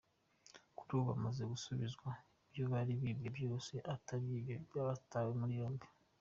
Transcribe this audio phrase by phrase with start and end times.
[0.77, 2.09] Kuri ubu, bamaze gusubizwa
[2.45, 4.55] ibyo bari bibwe byose ababyibye
[4.87, 5.85] batabwa muri yombi.